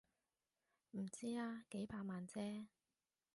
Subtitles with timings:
[0.93, 2.65] 唔知啊，幾百萬啫